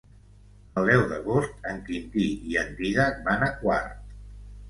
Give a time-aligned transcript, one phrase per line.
[0.81, 4.11] El deu d'agost en Quintí i en Dídac van a Quart.